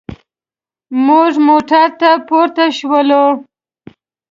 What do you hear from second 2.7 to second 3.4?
شولو.